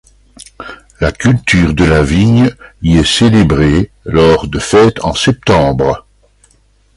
[0.99, 2.49] La culture de la vigne
[2.81, 6.07] y est célébrée lors de fêtes en septembre.